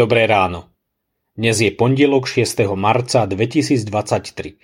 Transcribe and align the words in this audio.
Dobré 0.00 0.24
ráno. 0.24 0.72
Dnes 1.36 1.60
je 1.60 1.68
pondelok 1.68 2.24
6. 2.24 2.72
marca 2.72 3.28
2023. 3.28 4.56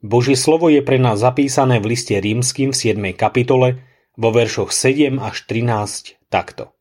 Božie 0.00 0.40
slovo 0.40 0.72
je 0.72 0.80
pre 0.80 0.96
nás 0.96 1.20
zapísané 1.20 1.84
v 1.84 1.92
liste 1.92 2.16
rímským 2.16 2.72
v 2.72 2.96
7. 2.96 3.12
kapitole 3.12 3.84
vo 4.16 4.32
veršoch 4.32 4.72
7 4.72 5.20
až 5.20 5.44
13 5.44 6.32
takto. 6.32 6.72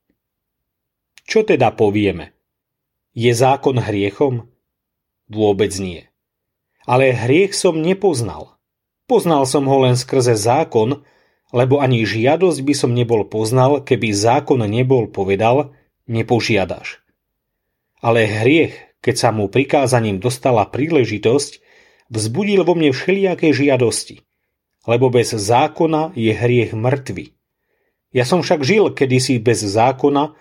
Čo 1.27 1.43
teda 1.43 1.75
povieme? 1.75 2.31
Je 3.11 3.35
zákon 3.35 3.75
hriechom? 3.75 4.47
Vôbec 5.27 5.75
nie. 5.75 6.07
Ale 6.87 7.11
hriech 7.11 7.51
som 7.51 7.83
nepoznal. 7.83 8.55
Poznal 9.11 9.43
som 9.43 9.67
ho 9.67 9.75
len 9.83 9.99
skrze 9.99 10.39
zákon, 10.39 11.03
lebo 11.51 11.83
ani 11.83 12.07
žiadosť 12.07 12.63
by 12.63 12.73
som 12.79 12.95
nebol 12.95 13.27
poznal, 13.27 13.83
keby 13.83 14.15
zákon 14.15 14.63
nebol 14.63 15.11
povedal, 15.11 15.75
nepožiadaš. 16.07 17.03
Ale 17.99 18.27
hriech, 18.27 18.99
keď 19.03 19.15
sa 19.15 19.29
mu 19.35 19.51
prikázaním 19.51 20.23
dostala 20.23 20.67
príležitosť, 20.67 21.59
vzbudil 22.11 22.63
vo 22.63 22.75
mne 22.75 22.95
všelijaké 22.95 23.51
žiadosti. 23.51 24.23
Lebo 24.87 25.11
bez 25.11 25.35
zákona 25.35 26.15
je 26.15 26.31
hriech 26.31 26.71
mŕtvy. 26.71 27.35
Ja 28.15 28.25
som 28.25 28.41
však 28.41 28.65
žil 28.65 28.89
kedysi 28.95 29.37
bez 29.37 29.61
zákona, 29.61 30.33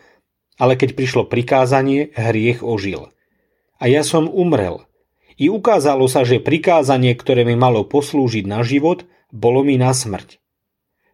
ale 0.59 0.73
keď 0.75 0.97
prišlo 0.97 1.23
prikázanie, 1.29 2.11
hriech 2.17 2.65
ožil. 2.65 3.13
A 3.79 3.87
ja 3.87 4.03
som 4.03 4.27
umrel. 4.27 4.83
I 5.39 5.47
ukázalo 5.47 6.11
sa, 6.11 6.27
že 6.27 6.43
prikázanie, 6.43 7.15
ktoré 7.15 7.47
mi 7.47 7.55
malo 7.55 7.87
poslúžiť 7.87 8.43
na 8.49 8.67
život, 8.67 9.07
bolo 9.31 9.63
mi 9.63 9.79
na 9.79 9.95
smrť. 9.95 10.43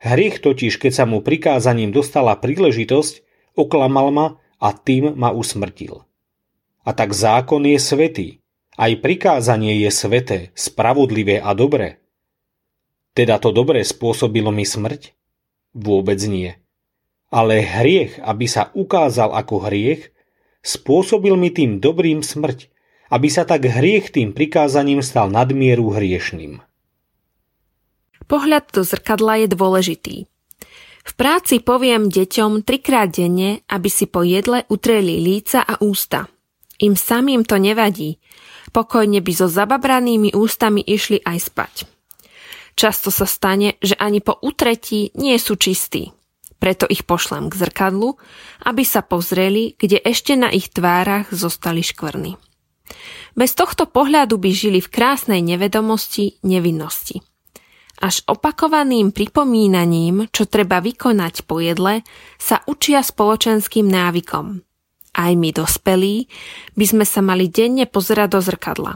Hriech 0.01 0.41
totiž, 0.41 0.81
keď 0.81 0.93
sa 0.93 1.05
mu 1.05 1.21
prikázaním 1.21 1.93
dostala 1.93 2.37
príležitosť, 2.37 3.25
oklamal 3.53 4.09
ma 4.13 4.27
a 4.61 4.73
tým 4.73 5.13
ma 5.13 5.33
usmrtil. 5.33 6.05
A 6.85 6.93
tak 6.93 7.17
zákon 7.17 7.65
je 7.65 7.81
svetý. 7.81 8.29
Aj 8.77 8.93
prikázanie 8.93 9.81
je 9.81 9.91
sveté, 9.91 10.39
spravodlivé 10.53 11.41
a 11.41 11.57
dobré. 11.57 12.05
Teda 13.17 13.41
to 13.41 13.55
dobré 13.55 13.81
spôsobilo 13.87 14.53
mi 14.53 14.69
smrť? 14.69 15.17
Vôbec 15.73 16.21
nie. 16.29 16.53
Ale 17.33 17.65
hriech, 17.65 18.21
aby 18.21 18.47
sa 18.51 18.75
ukázal 18.77 19.33
ako 19.33 19.71
hriech, 19.71 20.13
spôsobil 20.61 21.39
mi 21.39 21.55
tým 21.55 21.79
dobrým 21.81 22.21
smrť, 22.21 22.69
aby 23.15 23.29
sa 23.31 23.47
tak 23.47 23.65
hriech 23.65 24.11
tým 24.11 24.35
prikázaním 24.35 25.01
stal 25.01 25.31
nadmieru 25.31 25.95
hriešným. 25.95 26.61
Pohľad 28.27 28.65
do 28.75 28.83
zrkadla 28.83 29.47
je 29.47 29.49
dôležitý. 29.55 30.17
V 31.05 31.13
práci 31.15 31.61
poviem 31.61 32.09
deťom 32.09 32.65
trikrát 32.65 33.13
denne, 33.13 33.63
aby 33.69 33.89
si 33.93 34.09
po 34.09 34.25
jedle 34.25 34.67
utreli 34.67 35.23
líca 35.23 35.63
a 35.63 35.79
ústa– 35.79 36.27
im 36.79 36.99
samým 36.99 37.47
to 37.47 37.61
nevadí. 37.61 38.19
Pokojne 38.75 39.23
by 39.23 39.33
so 39.35 39.47
zababranými 39.47 40.35
ústami 40.35 40.83
išli 40.83 41.23
aj 41.23 41.39
spať. 41.39 41.75
Často 42.75 43.15
sa 43.15 43.23
stane, 43.23 43.79
že 43.79 43.95
ani 43.95 44.19
po 44.19 44.35
utretí 44.43 45.15
nie 45.15 45.39
sú 45.39 45.55
čistí. 45.55 46.11
Preto 46.59 46.91
ich 46.91 47.07
pošlem 47.07 47.53
k 47.53 47.59
zrkadlu, 47.61 48.19
aby 48.67 48.83
sa 48.83 49.05
pozreli, 49.05 49.79
kde 49.79 50.03
ešte 50.03 50.35
na 50.35 50.51
ich 50.51 50.75
tvárach 50.75 51.31
zostali 51.31 51.87
škvrny. 51.87 52.35
Bez 53.39 53.55
tohto 53.55 53.87
pohľadu 53.87 54.39
by 54.39 54.51
žili 54.51 54.81
v 54.83 54.91
krásnej 54.91 55.43
nevedomosti, 55.45 56.43
nevinnosti. 56.43 57.23
Až 58.03 58.27
opakovaným 58.27 59.15
pripomínaním, 59.15 60.27
čo 60.35 60.51
treba 60.51 60.83
vykonať 60.83 61.47
po 61.47 61.63
jedle, 61.63 62.03
sa 62.43 62.59
učia 62.67 63.07
spoločenským 63.07 63.87
návykom– 63.87 64.47
aj 65.15 65.33
my 65.39 65.51
dospelí, 65.55 66.27
by 66.75 66.85
sme 66.85 67.05
sa 67.07 67.23
mali 67.23 67.47
denne 67.47 67.87
pozerať 67.87 68.29
do 68.35 68.41
zrkadla. 68.43 68.93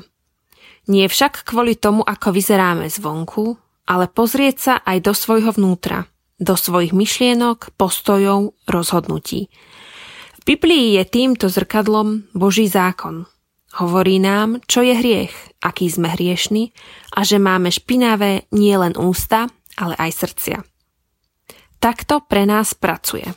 Nie 0.90 1.06
však 1.06 1.46
kvôli 1.46 1.78
tomu, 1.78 2.02
ako 2.02 2.34
vyzeráme 2.34 2.90
zvonku, 2.90 3.56
ale 3.88 4.10
pozrieť 4.10 4.56
sa 4.56 4.74
aj 4.84 4.98
do 5.04 5.12
svojho 5.16 5.54
vnútra, 5.54 6.10
do 6.36 6.58
svojich 6.58 6.92
myšlienok, 6.92 7.76
postojov, 7.76 8.56
rozhodnutí. 8.68 9.48
V 10.38 10.42
Biblii 10.44 10.96
je 10.96 11.04
týmto 11.04 11.52
zrkadlom 11.52 12.28
Boží 12.32 12.68
zákon. 12.68 13.28
Hovorí 13.76 14.16
nám, 14.16 14.64
čo 14.64 14.80
je 14.80 14.96
hriech, 14.96 15.34
aký 15.60 15.92
sme 15.92 16.08
hriešni 16.08 16.72
a 17.12 17.20
že 17.20 17.36
máme 17.36 17.68
špinavé 17.68 18.48
nielen 18.48 18.96
ústa, 18.96 19.52
ale 19.76 19.94
aj 20.00 20.10
srdcia. 20.24 20.58
Takto 21.78 22.24
pre 22.24 22.48
nás 22.48 22.72
pracuje. 22.74 23.28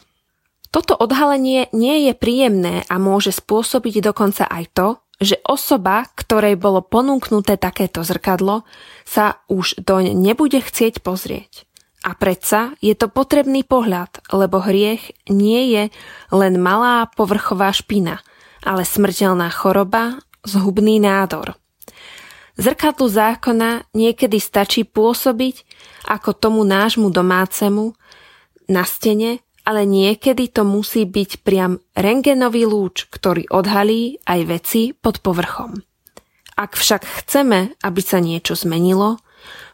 Toto 0.71 0.95
odhalenie 0.95 1.67
nie 1.75 2.07
je 2.07 2.13
príjemné 2.15 2.87
a 2.87 2.95
môže 2.95 3.35
spôsobiť 3.35 3.99
dokonca 3.99 4.47
aj 4.47 4.65
to, 4.71 4.87
že 5.21 5.37
osoba, 5.45 6.07
ktorej 6.17 6.57
bolo 6.57 6.81
ponúknuté 6.81 7.59
takéto 7.59 8.01
zrkadlo, 8.01 8.65
sa 9.05 9.43
už 9.51 9.83
doň 9.83 10.17
nebude 10.17 10.63
chcieť 10.63 11.03
pozrieť. 11.03 11.69
A 12.01 12.17
predsa 12.17 12.73
je 12.81 12.97
to 12.97 13.11
potrebný 13.11 13.61
pohľad, 13.61 14.25
lebo 14.33 14.57
hriech 14.57 15.13
nie 15.29 15.69
je 15.69 15.83
len 16.33 16.57
malá 16.57 17.05
povrchová 17.13 17.69
špina, 17.69 18.25
ale 18.65 18.81
smrteľná 18.81 19.53
choroba, 19.53 20.17
zhubný 20.41 20.97
nádor. 20.97 21.53
Zrkadlu 22.57 23.05
zákona 23.05 23.85
niekedy 23.93 24.41
stačí 24.41 24.81
pôsobiť 24.81 25.61
ako 26.09 26.33
tomu 26.33 26.65
nášmu 26.65 27.13
domácemu 27.13 27.93
na 28.65 28.81
stene 28.81 29.45
ale 29.71 29.87
niekedy 29.87 30.51
to 30.51 30.67
musí 30.67 31.07
byť 31.07 31.47
priam 31.47 31.79
rengenový 31.95 32.67
lúč, 32.67 33.07
ktorý 33.07 33.47
odhalí 33.47 34.19
aj 34.27 34.39
veci 34.43 34.91
pod 34.91 35.23
povrchom. 35.23 35.79
Ak 36.59 36.75
však 36.75 37.07
chceme, 37.23 37.79
aby 37.79 38.01
sa 38.03 38.19
niečo 38.19 38.59
zmenilo, 38.59 39.23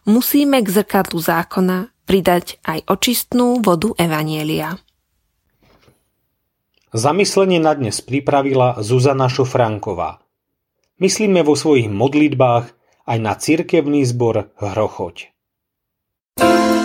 musíme 0.06 0.62
k 0.62 0.69
zrkadlu 0.69 1.18
zákona 1.18 1.90
pridať 2.06 2.62
aj 2.62 2.85
očistnú 2.85 3.58
vodu 3.66 3.90
Evanielia. 3.97 4.78
Zamyslenie 6.94 7.58
na 7.58 7.74
dnes 7.74 7.97
pripravila 8.06 8.78
Zuzana 8.85 9.25
Šofranková. 9.28 10.22
Myslíme 11.02 11.41
vo 11.41 11.58
svojich 11.58 11.90
modlitbách 11.90 12.69
aj 13.09 13.18
na 13.18 13.34
cirkevný 13.34 14.06
zbor 14.06 14.53
Hrochoť. 14.62 15.34
thank 16.38 16.76